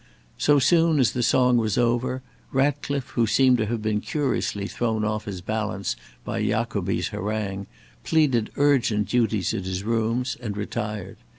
[0.39, 5.05] So soon as the song was over, Ratcliffe, who seemed to have been curiously thrown
[5.05, 7.67] off his balance by Jacobi's harangue,
[8.03, 11.17] pleaded urgent duties at his rooms, and retired.